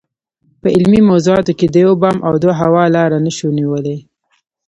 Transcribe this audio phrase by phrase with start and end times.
[0.61, 3.97] په علمي موضوعاتو کې د یو بام او دوه هوا لاره نشو نیولای.